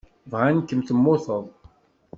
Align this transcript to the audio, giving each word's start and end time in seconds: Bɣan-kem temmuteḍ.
Bɣan-kem 0.31 0.81
temmuteḍ. 0.83 1.45